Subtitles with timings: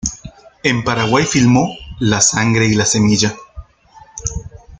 [0.63, 3.35] En Paraguay filmó "La sangre y la semilla".